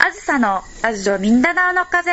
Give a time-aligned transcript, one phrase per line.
[0.00, 2.10] あずさのラジオみんななおの風。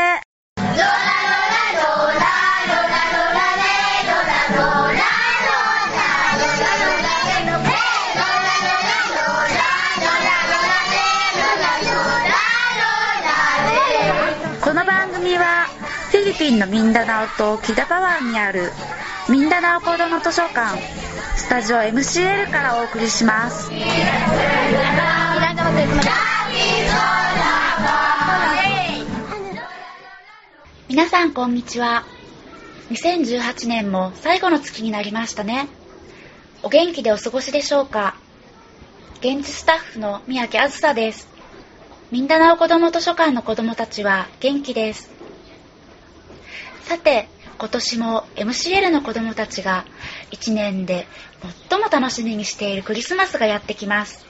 [14.61, 15.67] この番組は
[16.09, 18.71] フィリピンのミンダナオとキダパ湾にある
[19.29, 20.81] ミンダナオ子ども図書館
[21.35, 23.69] スタジオ MCL からお送りします。
[30.95, 32.05] 皆さんこんにちは。
[32.89, 35.67] 2018年も最後の月になりましたね。
[36.63, 38.15] お元気でお過ごしでしょうか？
[39.19, 41.27] 現地スタッフの三宅あずさです。
[42.11, 45.11] みんななお子ども図書館の子どもたちは元気です。
[46.83, 49.83] さて、今年も MCL の子どもたちが
[50.31, 51.07] 1年で
[51.69, 54.25] 最も楽しみにしているクリスマスがやってきます。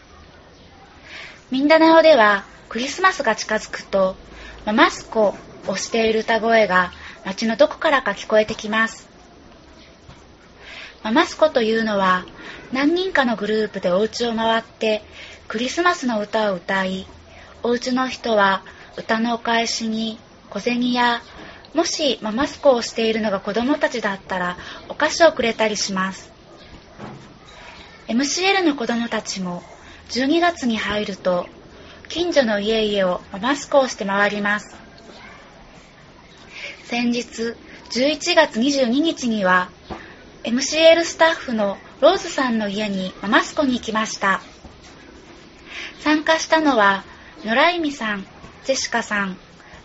[1.51, 4.15] ミンダナオではクリスマスが近づくと
[4.65, 5.35] ママスコ
[5.67, 6.91] をしている歌声が
[7.25, 9.07] 街のどこからか聞こえてきます。
[11.03, 12.25] ママスコというのは
[12.71, 15.03] 何人かのグループでお家を回って
[15.47, 17.05] クリスマスの歌を歌い、
[17.63, 18.63] お家の人は
[18.97, 20.17] 歌のお返しに
[20.49, 21.21] 小銭や
[21.73, 24.57] もしママスコをしているのが子供たちだったら
[24.87, 26.31] お菓子をくれたりします。
[28.07, 29.63] MCL の子供たちも
[30.09, 31.47] 12月に入ると
[32.07, 34.84] 近所の家々をママスコをして回ります。
[36.85, 37.55] 先日
[37.89, 39.69] 11月22日には
[40.43, 44.39] MCL スタッフのローズさんの家にママスコに行きました。
[46.01, 47.03] 参加したのは
[47.43, 48.27] ノライミさん、
[48.65, 49.35] ジェシカさん、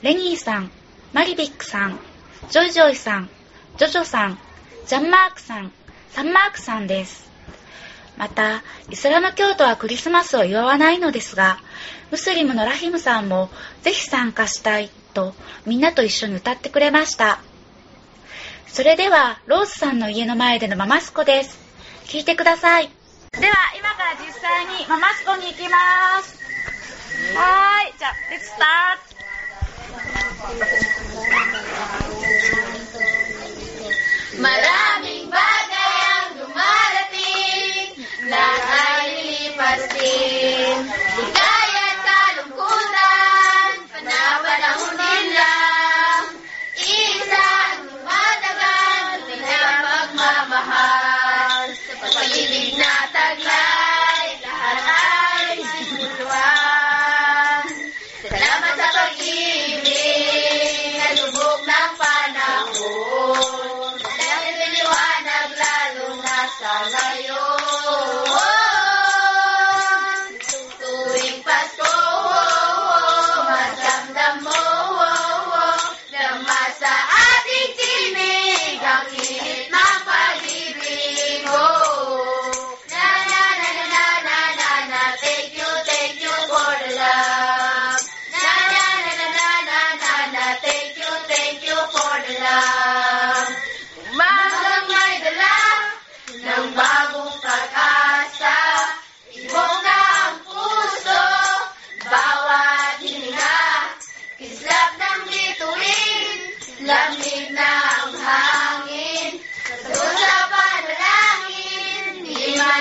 [0.02, 0.70] レニーさん、
[1.14, 1.98] マリビックさん、
[2.50, 3.30] ジョイジョイさん、
[3.78, 4.38] ジョジョさん、
[4.86, 5.72] ジャンマークさん、
[6.10, 7.30] サンマークさんです。
[8.18, 11.60] また、イスラム教徒はクリスマスを祝わないのですが、
[12.10, 13.48] ムスリムのラヒムさんも
[13.80, 15.34] ぜひ参加したいと
[15.66, 17.40] みんなと一緒に歌ってくれました。
[18.66, 21.58] それでは、ローズさんの家の前でのママスコです。
[22.04, 22.88] 聞いてください。
[23.32, 26.38] では、今から実際にママスコに行きます。
[27.34, 29.10] はーい、じゃあ、レッツスタート
[34.40, 37.92] Maraming bagay ang dumarating,
[38.30, 41.29] lahat lilipas din.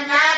[0.01, 0.28] mañana.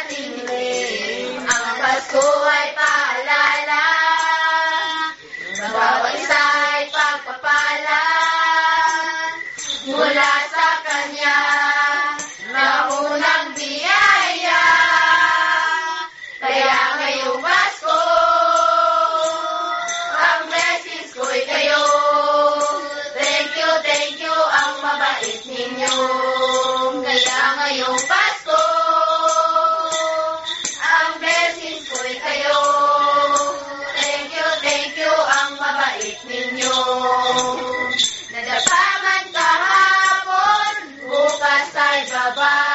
[41.91, 42.70] Salvador.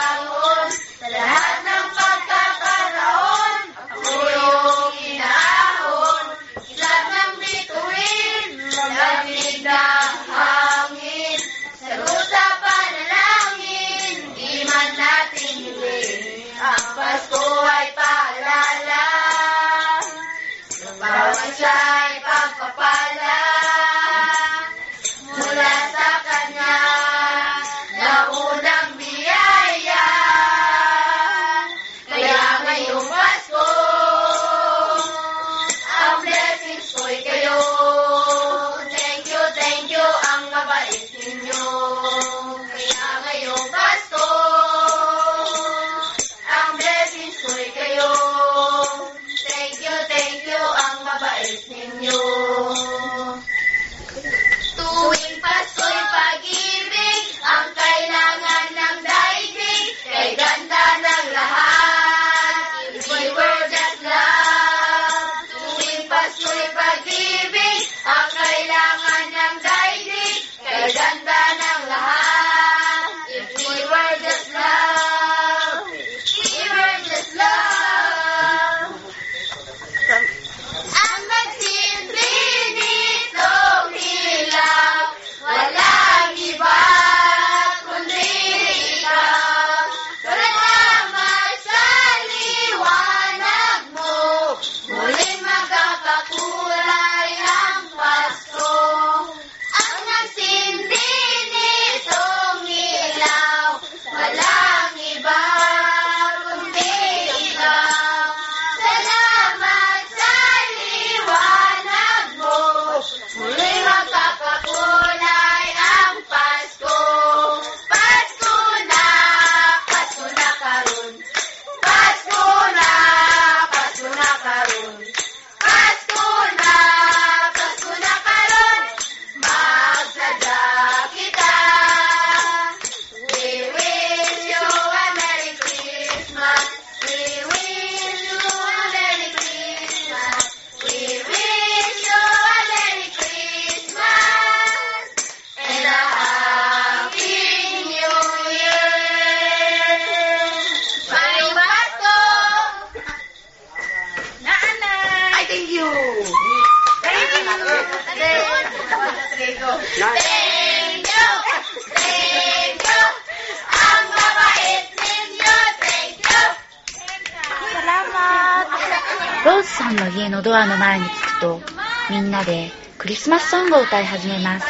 [170.57, 171.61] ドアの前に着くと、
[172.09, 174.67] みんなでクリスマスソングを歌い始めます。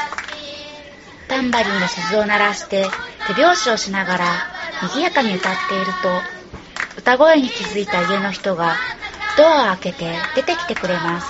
[1.28, 2.86] タンバリンの鈴を鳴らして
[3.28, 4.24] 手拍子をしながら
[4.82, 6.10] 賑やかに歌っていると、
[6.98, 8.74] 歌声に気づいた家の人が
[9.38, 11.28] ドアを開けて出てきてくれます。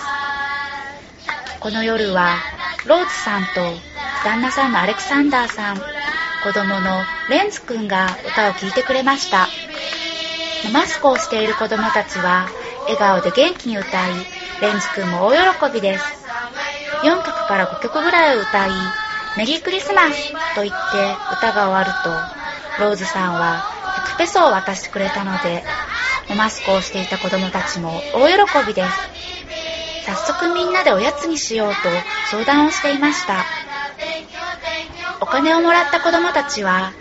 [1.60, 2.38] この夜は
[2.86, 3.60] ローズさんと
[4.24, 5.82] 旦那さんのアレクサンダーさん、子
[6.54, 9.48] 供のレンズくんが歌を聴いてくれました。
[10.72, 12.48] マスクをしている子供たちは
[12.84, 15.34] 笑顔で元気に歌い、レンズくんも大
[15.70, 16.26] 喜びです。
[17.02, 18.70] 4曲から5曲ぐらい歌い、
[19.36, 23.62] メリークリスマスと言って歌が終わると、ローズさんは
[24.14, 25.62] 100ペソを渡してくれたので、
[26.34, 28.98] マスクをしていた子供たちも大喜びです。
[30.06, 31.90] 早速みんなでおやつにしようと
[32.30, 33.44] 相談をしていました。
[35.20, 36.92] お金をもらった子供たちは、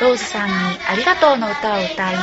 [0.00, 0.54] ローズさんに
[0.88, 2.16] ありがとうの歌を歌い、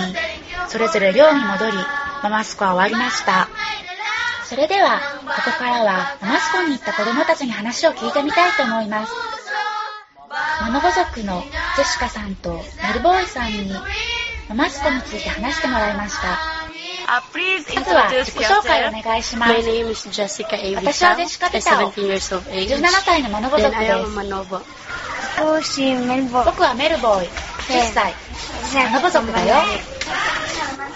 [0.68, 1.78] それぞれ寮に戻り、
[2.24, 3.55] ママスコは終わりました。
[4.48, 9.14] それでは、ここからはママスコに行った子供たちに話を聞いてみたいと思います。
[10.62, 11.42] ママ語族の
[11.76, 12.60] ジェシカさんとメ
[12.94, 13.72] ルボーイさんに
[14.50, 16.40] ママスコについて話してもらいました。
[17.06, 17.22] Uh,
[17.76, 19.54] まずは自己紹介.お願いします。
[19.54, 21.92] 私はジェシカビタオ。
[21.92, 22.76] 17 years of age.
[22.76, 23.94] 17歳のマノ語 Then 族です。
[26.46, 28.14] 僕はメルボーイ、10歳。
[28.86, 29.56] マノ語族だよ。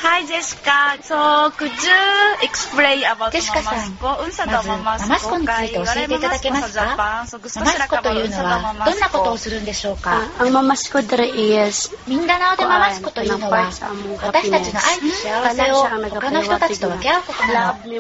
[0.02, 1.78] はい、ジェシカ、そう、くじゅ、
[2.42, 4.78] エクスプレイアバウトママスコ、うんさとママ。
[4.78, 6.86] ま、ずママスコについて教えていただけますか？
[6.96, 10.22] ママスコというのは、どんなことをするんでしょうか？
[10.54, 11.98] ママスコって言えます。
[12.08, 13.70] みんなおでママスコというのは、
[14.22, 15.06] 私たちの愛と
[15.42, 17.78] お金を他の人たちと分け合うことから。
[17.84, 18.00] クリ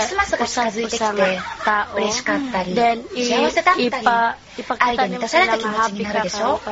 [0.00, 1.04] スマスが近づいてきて、
[1.96, 3.90] 嬉しかったり、幸せだったり。
[4.78, 6.58] 愛が満たされた気持ちになるでしょ？
[6.64, 6.70] 他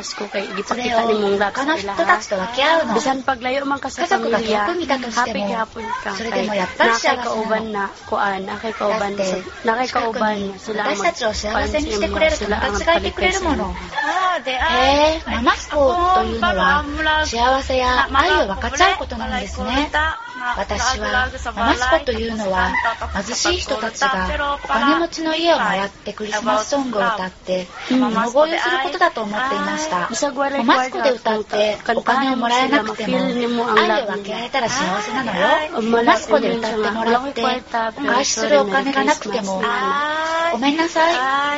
[1.66, 2.98] の人たちと分け合うの
[4.40, 7.30] 家ハッピーキャプにしてもそれでもやっぱり幸せなの。
[8.90, 9.24] だって
[9.86, 13.74] 近くに私たちを幸せにしてくれる友達がいてくれるもの
[14.60, 15.76] へえー、マナスと
[16.24, 16.84] いうのは
[17.26, 19.90] 幸せや愛を分かち合うことなんですね。
[20.56, 22.70] 私はママスコというのは
[23.24, 30.08] 貧しい人たちがお金持ちの家を回ってクリスマスソングを歌って物乞いをすることだと思っていました。
[30.64, 33.16] ママスコで歌ってお金をもらえなくても
[33.72, 35.82] 愛を分け合えたら幸せなのよ。
[35.82, 39.62] ママスコで歌ってもらってお返しするお金がなくても
[40.52, 41.10] ごめんなさ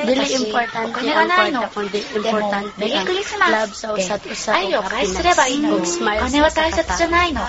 [0.03, 0.07] い。
[0.07, 0.53] 私お
[0.93, 1.61] 金がないの。
[2.23, 7.41] でもメリークリスマスって愛を返しすればいいの.お金は大切じゃ.ないの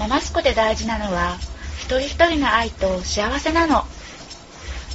[0.00, 1.36] ママスコで大事なのは
[1.78, 3.84] 一人一人の愛と幸せなの。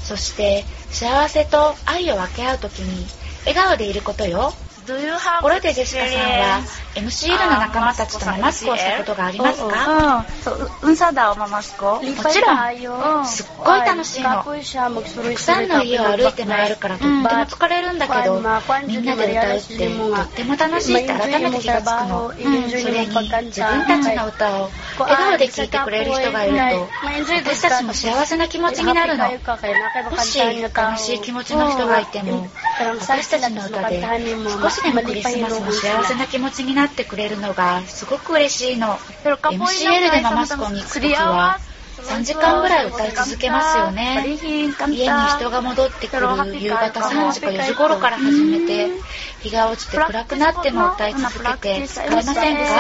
[0.03, 3.05] そして幸せと愛を分け合う時に
[3.45, 4.51] 笑顔でいることよ。
[4.86, 4.94] と
[5.42, 6.62] ころでジェシカさんは
[6.96, 10.18] MCL の仲間たちとママスコをしたことがありますか？
[10.18, 10.25] うん。
[10.44, 11.96] そう、うんさだおママスコ。
[11.96, 15.68] もちろんすっごい楽しいのたくさん。
[15.68, 18.36] の家を歩いて回るからとっても疲れるんだけど、
[18.88, 22.32] みんなで歌うってとっても楽しいって改めて気がつくの。
[22.32, 23.08] それに
[23.48, 29.25] 自分たちの歌を笑顔で聴いてくれる人がいると、私たちも幸せな気持ちになるの。
[30.12, 38.98] もし悲しい気持ちの人がいても、私たちの歌で少しでもクリスマスの幸せな気持ちになってくれるのがすごく嬉しいの。
[39.24, 41.58] MCL でママスコに行くときは、
[41.98, 44.25] 3時間ぐらい歌い続けますよね。
[44.27, 46.27] 家に人が戻ってくる
[46.60, 48.89] 夕方3時か4時頃から始めて、
[49.46, 52.72] 日が落ちて暗くなっても歌い続けて疲れませんか？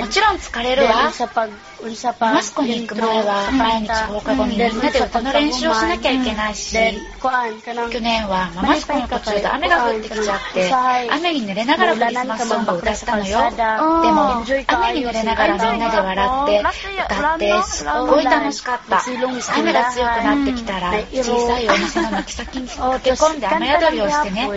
[0.00, 1.10] もちろん疲れるわ。
[2.20, 10.70] ママスコに行く前は毎日放課後にみんなで歌の練習をしなきゃいけないし、去年はママスコの途中で雨が降ってきちゃって、
[11.10, 13.50] 雨に濡れながらクリスマスソングを歌ったのよ。
[13.50, 13.56] で
[14.12, 19.02] も、雨に濡れながらみんなで笑って、歌って、すっごい楽しかった。
[19.56, 24.50] 雨が強くなってきたら、小さいお店の軒先に駆け込んで雨宿りをしてね。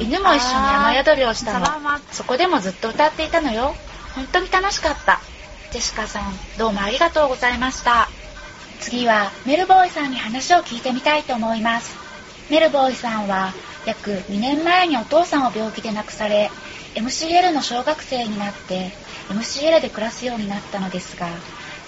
[0.00, 1.66] 犬も一緒に雨宿りをしたの。
[2.10, 3.74] そこでもずっと歌っていたのよ。
[4.14, 5.20] 本当に楽しかった。
[5.70, 8.08] ジェシカさん、どうもありがとうございました。
[8.80, 11.94] 次は、メルボーイさんに話を聞いてみたいと思います。
[12.50, 13.52] メルボーイさんは、
[13.84, 16.50] 約2年前にお父さんを病気で亡くされ、
[16.94, 18.90] MCL の小学生になって、
[19.28, 21.28] MCL で暮らすようになったのですが、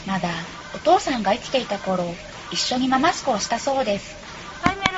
[0.06, 0.28] まだ
[0.74, 2.04] お父さんが生きていた頃、
[2.50, 4.17] 一緒にママスコをしたそうです。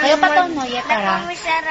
[0.00, 1.20] カヨパトンの家から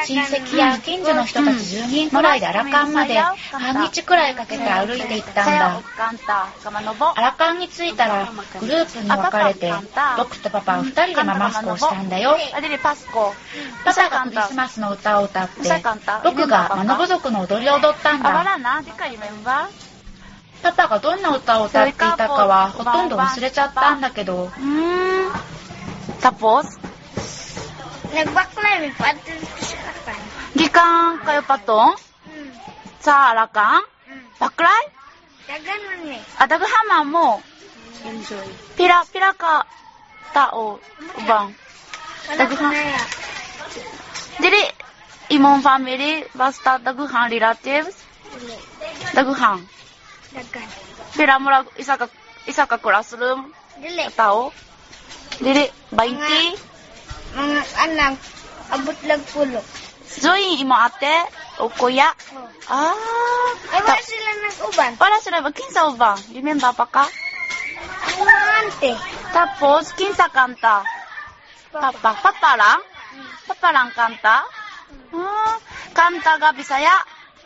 [0.06, 3.18] 親戚や近所の人たち10人くらいでアラカンまで
[3.52, 5.82] 半日くらいかけて歩いて行ったんだ.
[7.16, 9.72] アラカンに着いたらグループに分かれて
[10.18, 12.38] 僕とパパは2人でママスコをしたんだよ。
[13.86, 15.64] パパがクリスマスの歌を歌って
[16.24, 18.58] 僕がマノボ族の踊りを踊ったん Ah, だ。
[20.62, 25.32] パパがどんな歌を歌っていたかはほとんど忘れちゃったんだけど Hmm.
[26.22, 26.64] Tapos,
[28.14, 30.22] Nagbaklay, may patin ko sa akin.
[30.54, 32.52] gikan kayo paton Hmm.
[33.02, 33.82] sa Arakan?
[34.06, 34.26] Hmm.
[34.38, 34.84] Baklay?
[35.50, 36.22] Kaganon eh.
[36.38, 37.42] Ah, daghaman mo.
[38.06, 38.48] Enjoy.
[38.78, 39.66] Pira, pira ka
[40.30, 40.78] tao,
[41.18, 41.52] ubang.
[42.30, 43.04] Ya.
[44.40, 44.64] Dili,
[45.34, 47.98] imong family, basta daguhan relatives,
[49.12, 49.66] daguhan.
[50.32, 50.68] Dagan.
[51.14, 52.08] Pira mo lang, isa ka,
[52.46, 54.06] isa ka classroom, Dili.
[54.14, 54.50] tao.
[55.38, 56.73] Dili, 20.
[57.34, 58.14] Mga anak,
[58.70, 59.62] abot lag pulo.
[60.22, 61.16] Join imo ate,
[61.58, 62.10] o kuya.
[62.38, 62.46] Oh.
[62.70, 64.92] Ah, Ay, wala ta- sila nag-uban.
[65.02, 65.38] wala sila?
[65.50, 66.20] Kinsa ubang?
[66.32, 67.06] Remember pa ka?
[68.14, 68.92] Ang mga ante.
[69.34, 70.86] Tapos, kinsa kanta?
[71.74, 72.14] Papa.
[72.22, 72.80] Papa lang?
[73.50, 74.46] Papa lang kanta?
[75.14, 75.58] Ah,
[75.98, 76.94] kanta ga Bisaya?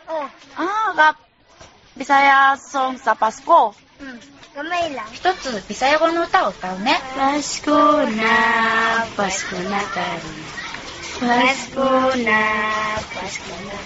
[0.08, 0.28] Oh.
[0.60, 1.08] Ah, ga
[1.96, 3.72] Bisaya song sa Pasko.
[3.98, 4.20] Hmm.
[5.12, 7.00] 一つピサヤ語の歌を歌うね。
[7.16, 10.04] バスコーナー、バスコナタ
[11.20, 11.28] リナ。
[11.44, 13.84] バスコーナー、バスコナタリ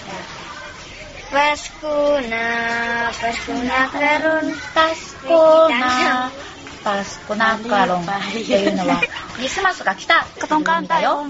[1.31, 1.33] ナ。
[1.33, 9.01] バスコーナー、バスコナカロン、バスコーナー、バスコナカロンっていうのは、
[9.35, 11.25] クリスマスが来たっていうんだよ。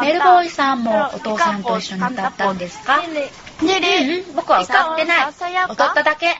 [0.00, 2.98] メルボーイさんもお父さんと一緒に歌ったんですか？
[2.98, 3.02] う
[4.32, 5.28] ん、僕は歌ってない。
[5.68, 6.36] 歌っただけ。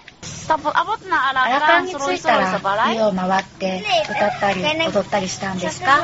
[0.54, 6.00] アラカン alakan, に着いたら.家を回って歌ったり踊ったりしたんですか？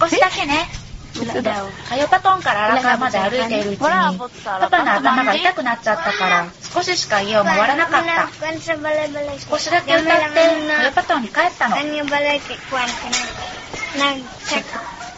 [0.00, 0.68] 少しだけね。
[1.88, 4.12] カヨパトンからアラカンまで歩いているうちにパ
[4.70, 8.28] パの.頭が痛くなっちゃったから少ししか家を回らなかった。
[9.50, 10.34] 少しだけ歌って
[10.76, 11.76] カヨパトンに帰ったの。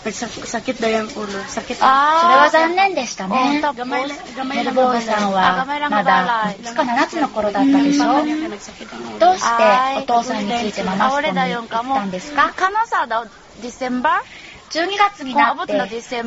[0.08, 1.36] ぱりさ sakit daw yung ulo.
[1.48, 1.76] Sakit.
[1.80, 3.60] Ah, それは残念でしたね。
[3.60, 8.24] メルボーイさんはまだいつか7つの頃だったでしょ。
[9.18, 9.64] どうして
[9.98, 12.52] お父さんについてママスコに行ったんですか。
[12.56, 14.48] カノサダディセンバー。
[14.68, 15.72] 12月になって、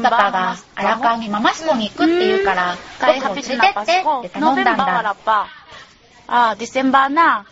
[0.01, 3.85] パパが、アラカンにママスコに行くって言うから、僕を連れてって、っ
[4.23, 5.15] て頼んだんだ。
[6.25, 7.45] ああ、ディセンバーな。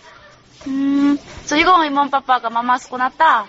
[0.66, 1.20] うーん。
[1.46, 3.46] 次後、イモンパパがママスコなった。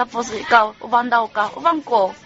[0.00, 1.52] Tapos ikaw, uban daw ka.
[1.60, 2.16] Uban ko.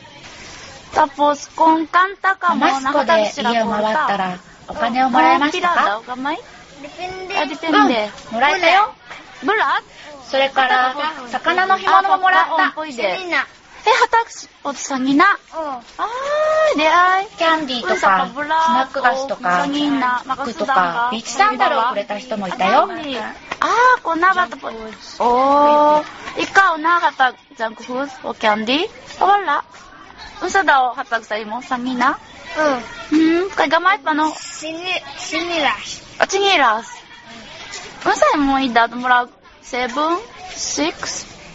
[0.94, 4.38] Tapos, kung kanta ka マ mo, マスコで家を回ったら
[4.70, 6.38] お金をもらえましたか daw, gamay?
[6.78, 7.34] Depende.
[7.34, 8.30] Ah, うん、depende.
[8.30, 8.94] もらえたよ。
[9.42, 9.82] Bulat?
[10.30, 10.94] それから
[11.26, 12.74] 魚の干物ももらった。
[13.86, 15.26] え、はたくし、おつさぎナ。
[15.26, 15.32] うん。
[15.32, 17.28] あー、出会い。
[17.36, 19.66] キャンディーとか、スナック菓子とか、
[20.26, 22.88] マックとか、ビーチサンダルをくれた人もいたよ。
[23.60, 24.56] あー、こんなかった。
[25.22, 28.88] おー、いかおなはた、ジャンクフーズ、おキャンディー。
[29.20, 29.62] ほら。
[30.42, 32.18] うそだお、はたくさいも、さみな。
[33.12, 33.18] うん。
[33.42, 34.34] うん、これがまいっぱの？
[34.34, 34.82] しに、
[35.18, 36.02] しにらし。
[36.18, 36.90] あ、ちにらす。
[38.04, 38.12] うん。
[38.12, 39.28] うそいも、いだ、もら、
[39.62, 40.18] セブン、
[40.54, 41.26] シックス、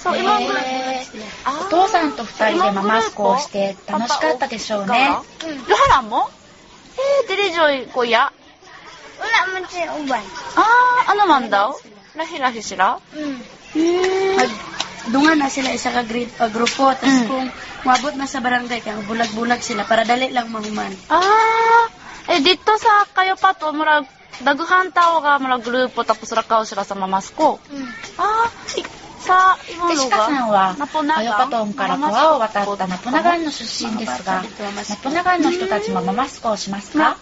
[0.02, 0.22] So, Hey.
[0.22, 0.66] imong grupo.
[1.46, 5.10] お父さんと二人でママスコをして楽しかったでしょうね。
[5.66, 6.28] Laharan mo?
[6.96, 8.30] Eh, dili joy kuya.
[9.16, 10.22] Wala man siya uban.
[10.56, 11.72] Ah, ano man daw?
[12.16, 13.00] Lahi-lahi sila?
[13.16, 13.40] Mm.
[13.76, 15.12] Hmm.
[15.12, 17.28] Dungan na sila isa ka grade, uh, grupo, tapos Mm.
[17.28, 17.46] kung
[17.84, 20.90] mabot na sa barangay, kaya bulag-bulag sila para dali lang mahuman.
[21.08, 21.86] Ah,
[22.28, 24.04] eh dito sa kayo pa to, murag
[24.42, 27.56] daguhan tao ka murag grupo tapos rakaw sila sa mamasko.
[27.72, 27.88] Mm.
[28.18, 28.48] Ah,
[29.21, 30.25] i- sa で、シカ?
[30.25, 30.75] さんは?
[31.17, 34.43] アヨパトンから川を渡ったナポナガンの出身ですが、
[34.89, 37.17] ナポナガンの人たちもママスコをしますか?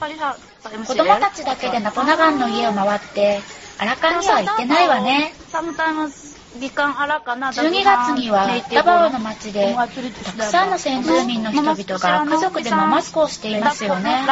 [0.86, 3.41] 子供たちだけでナポナガンの家を回って、
[3.77, 5.34] アラカンには行ってないわね。
[5.51, 7.50] Sometimes, gikan ala ka na.
[7.50, 9.88] 12月にはダバオの町で、た
[10.34, 14.25] くさんの先住民の人々が家族でママスコをしていますよね。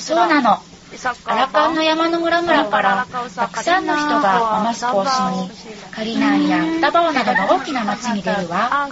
[0.00, 0.58] そうなの。
[0.96, 5.50] サッカーアラカンの山の村々から、たくさんの人がママスコをしに、
[5.90, 8.88] カリナンやダバオなどの大きな町に出るわ。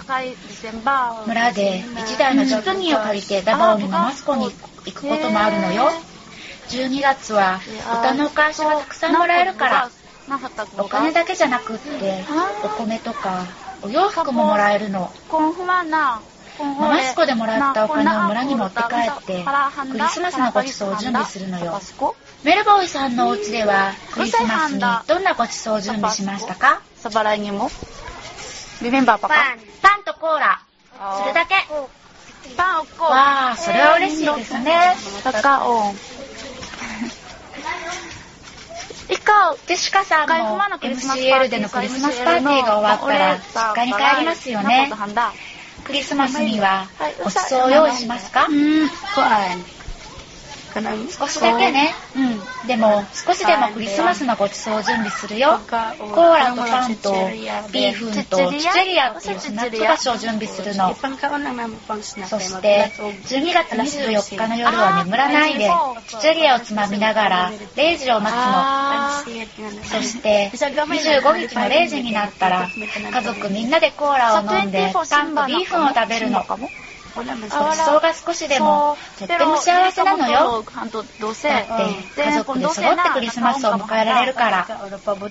[1.25, 4.45] 村で1台のジップニーを借りてダバオにママスコに
[4.85, 5.91] 行くこともあるのよ。
[6.69, 7.59] 12月は
[7.99, 9.91] 歌のお返しがたくさんもらえるから、
[10.77, 12.25] お金だけじゃなくって、
[12.63, 13.45] お米とか
[13.81, 15.11] お洋服ももらえるの。
[16.63, 19.45] マスコでもらったお金を村に持って帰って、
[19.91, 21.79] クリスマスのごちそうを準備するのよ。
[22.43, 27.69] メルボーイさんのお家ではクリスマスにどんなごちそうを準備しましたか？Sa balay niyo mo?
[28.81, 29.27] Remember pa ka?
[29.27, 29.59] Pan.
[29.81, 30.61] パンとコーラ。
[31.19, 31.55] それだけ。
[32.55, 33.03] Pao ko.
[33.05, 34.95] わあ、それは嬉しいですね。
[35.23, 35.93] Kakao.
[39.09, 44.91] Ikaw, で、シカさんも MCL でのクリスマスパーティーが終わったら実家に帰りますよね。
[45.89, 46.87] クリスマスには
[47.23, 48.87] ごちそうを用意しますか？Hmm,
[50.73, 50.83] kuan.
[50.83, 51.93] Kanang 少しだけね。
[52.15, 52.67] うん。
[52.67, 55.59] でも、少しでもクリスマスのごちそうを準備するよ。
[55.69, 57.13] コーラとパンと
[57.71, 59.13] ビーフンとチチェリア？
[59.13, 60.93] っていうスナック菓子を準備するの。
[62.27, 65.69] そして、12月24日の夜は眠らないで、
[66.07, 68.41] チチェリアをつまみながら0時を待つの。
[68.45, 69.23] あ
[69.83, 72.69] そして、25日の0時になったら、
[73.11, 76.45] 家族みんなでコーラを飲んで、パンとビーフンを食べるの。
[77.99, 80.63] が少しでも、とっても幸せなのよ。
[80.63, 81.05] だっ
[82.15, 84.67] て、家族で揃ってクリスマスを迎えられるから。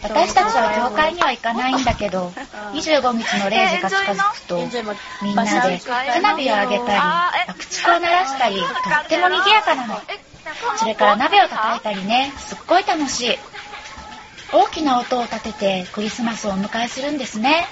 [0.01, 2.33] 私たちは教会には行かないんだけど、
[2.73, 4.57] 25日の0時が近づくと、
[5.23, 7.01] みんなで花火を上げたり、
[7.47, 10.01] 爆竹を鳴らしたり、とっても賑やかなの。
[10.77, 13.39] それから鍋を叩いたりね、すっごい楽しい。
[14.53, 17.67] 大きな音を立ててクリスマスをお迎えするんですね。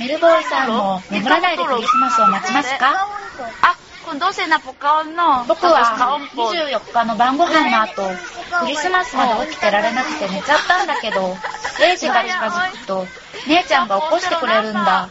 [0.00, 3.08] メルボーイさんも眠らないでクリスマスを待ちますか
[3.62, 3.74] ？Ah,
[4.04, 5.44] kung 12 na po kaon no.
[5.46, 5.96] 僕は
[6.34, 8.02] 24日の晩ご飯の後、
[8.60, 11.34] クリスマスまで起きてられなくて寝ちゃったんだけど、
[11.78, 13.06] 0時が近づくと、
[13.46, 15.08] 姉ちゃんが起こしてくれるんだ。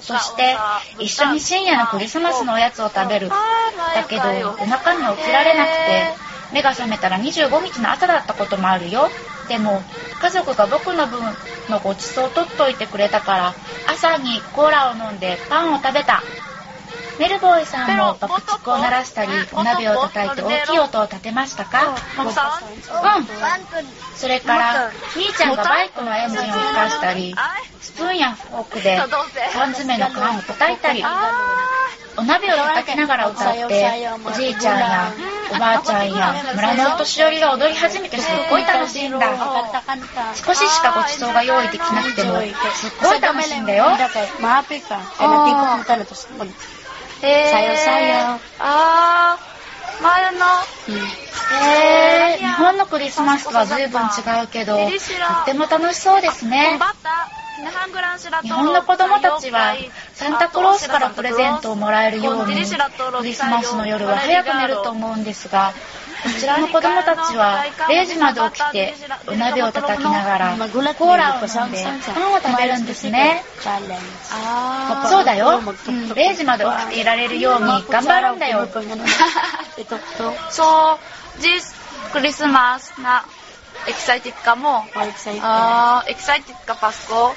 [0.00, 0.56] そして、
[0.98, 3.28] 一緒に深夜のクリスマスのおやつを食べる。
[3.28, 6.18] だけど、夜中に起きられなくて、
[6.50, 9.10] 目が覚めたら25日の朝だったこともあるよ。
[9.48, 9.82] でも、
[10.18, 11.20] 家族が僕の分
[11.68, 13.54] のごちそうを取っといてくれたから、
[13.86, 16.22] 朝にコーラを飲んでパンを食べた。
[17.18, 21.94] メルボーイさんも爆竹を鳴らしたり、お鍋を叩いて大きい音を立てましたか?
[23.16, 23.26] うん。
[24.16, 27.34] それから、兄ちゃんがバイクのエンジンを吹かしたり、
[27.80, 28.96] スプーンやフォークで
[29.52, 31.04] 缶詰の缶を叩いたり、
[32.16, 35.12] お鍋を叩きながら歌って、おじいちゃんや
[35.52, 39.26] おばあちゃんや村のお年寄りが踊り始めてすっごい楽しいんだ。
[40.44, 42.40] 少ししかごちそうが用意できなくても、
[42.74, 43.86] すっごい楽しいんだよ。
[47.24, 48.28] Kaya natikot mo talo.
[48.34, 48.36] Tapos mag...
[48.36, 48.38] Eh, Sayo-sayo.
[48.60, 49.36] Ah,
[50.00, 50.52] mahal no.
[51.44, 54.88] へー、日本のクリスマスとは随分違うけど、とっ
[55.44, 56.78] ても楽しそうですね。
[58.42, 59.76] 日本の子供たちは
[60.14, 65.78] サンタクロースからプレゼントをもらえるように、クリスマスの夜は早く寝ると思うんですが、こ
[66.24, 68.94] こちらの子供たちは0時まで起きて
[69.28, 71.66] お鍋を叩きながらコーラをとしてパ
[72.26, 73.44] ンを食べるんですね。
[75.10, 75.60] そうだよ。
[75.60, 78.66] 0時まで起きていられるように頑張るんだよ。
[80.50, 80.98] そ
[81.38, 81.74] うジース
[82.12, 83.26] クリスマスな
[83.86, 84.86] エキサイティッかも。
[86.08, 87.34] エキサイティッカパスコ。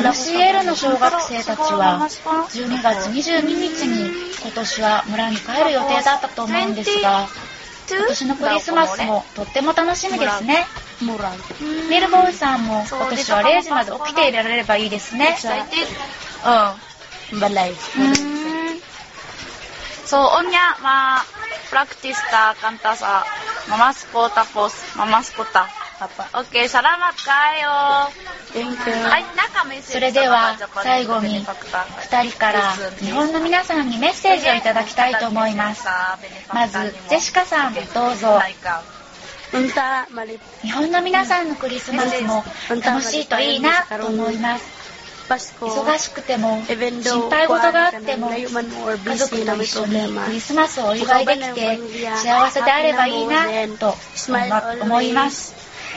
[0.00, 0.64] MCL?
[0.64, 7.28] の小学生たちは12月22日に今年は村に帰る予定だったと思うんですが
[7.88, 10.66] 今年のクリスマスもとっても楽しみですね。
[11.90, 15.36] ミルボーイさんも今年は0時まで起きていられればいいですね。
[17.32, 17.36] う。
[17.36, 17.40] ん。
[17.40, 17.74] バイバイ
[20.06, 21.35] そうおんにゃまあ
[24.96, 25.68] mamasko ta.
[25.96, 26.28] Papa.
[26.44, 28.12] Okay, salamat kayo.
[28.52, 28.92] Thank you.
[29.00, 35.88] はい、中メッセージそれでは最後に2人から日本の皆さんにメッセージをいただきたいと思います。
[36.52, 37.80] まず、ジェシカさん、ど
[38.12, 38.40] うぞ。
[40.62, 42.44] 日本の皆さんのクリスマスも
[42.84, 44.75] 楽しいといいなと思います。
[45.28, 46.62] 忙しくても、
[47.02, 48.46] 心配事があっても、家
[49.16, 51.78] 族と一緒に.クリスマスをお祝いできて
[52.16, 53.46] 幸せであればいいな
[53.78, 53.96] と
[54.82, 55.54] 思います。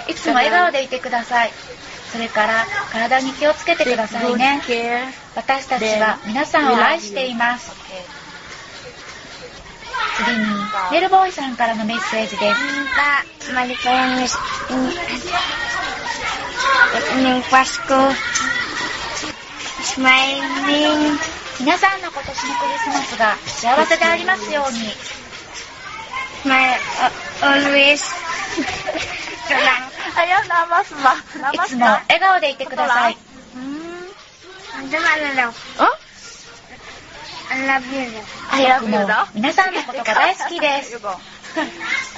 [0.08, 1.52] いつも笑顔でいてください。
[2.12, 4.62] それから体に気をつけてくださいね.
[5.36, 7.72] 私たちは皆さんを愛しています。
[10.18, 10.46] 次に、
[10.92, 12.60] メルボーイさんからのメッセージです。
[21.60, 24.80] 皆さんの今年のクリスマスが幸せでありますように。
[26.44, 26.78] My, uh,
[27.42, 28.04] always.
[30.18, 31.13] あやなますま。
[31.54, 33.13] いつも笑顔でいてください。
[33.13, 34.89] んー。
[34.89, 35.54] でもあれだ。
[38.50, 38.98] 早くも
[39.34, 41.00] 皆さんのことが大好きです。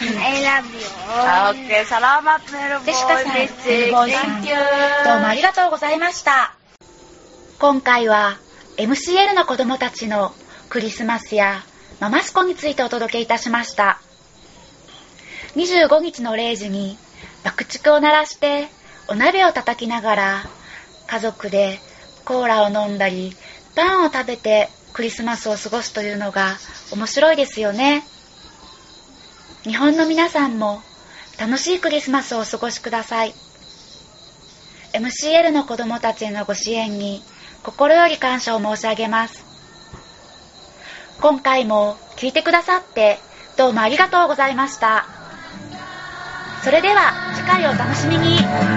[0.02, 1.68] I love you.
[1.68, 2.86] OK, サラマプエルボイ。
[2.88, 4.42] デシカさん、ルボさん。
[4.42, 6.61] どうもありがとうございました。
[7.62, 8.40] 今回は
[8.78, 10.34] MCL の子供たちの
[10.70, 11.62] クリスマスや
[12.00, 14.02] ママスコについてお届けいたしました。
[15.54, 16.98] 25日の0時に
[17.44, 18.68] 爆竹を鳴らして
[19.08, 20.44] お鍋を叩きながら
[21.06, 21.78] 家族で
[22.26, 23.36] コーラを飲んだり
[23.76, 26.58] パンを食べてクリスマスを過ごすというのが
[26.92, 28.04] 面白いですよね。
[29.66, 30.82] 日本の皆さんも
[31.40, 33.36] 楽しいクリスマスをお過ごしください。
[34.94, 37.22] MCL の子供たちへのご支援に
[37.64, 39.46] 心より感謝を申し上げます。
[41.20, 43.20] 今回も聞いてくださって
[43.58, 45.06] どうもありがとうございました。
[46.64, 48.40] それでは次回をお楽しみに。
[48.40, 48.68] あ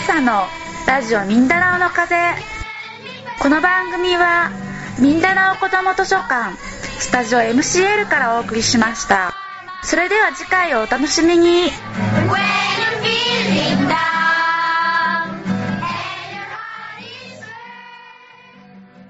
[0.00, 0.44] ずさの
[0.86, 2.14] ラジオミンダナオの風。
[3.40, 4.50] この番組は
[4.98, 6.56] ミンダナオ子ども図書館
[6.98, 9.34] スタジオ MCL からお送りしました。
[9.82, 11.70] それでは次回をお楽しみに。